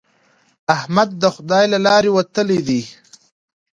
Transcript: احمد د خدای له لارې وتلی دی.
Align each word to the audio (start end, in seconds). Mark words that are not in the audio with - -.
احمد 0.75 1.09
د 1.21 1.23
خدای 1.35 1.65
له 1.73 1.79
لارې 1.85 2.09
وتلی 2.17 2.59
دی. 2.67 2.81